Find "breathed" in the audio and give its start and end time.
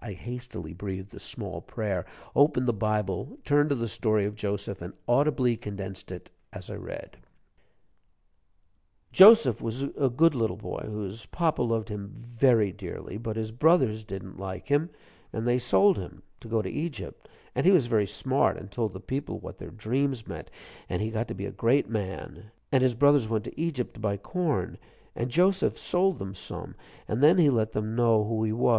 0.74-1.14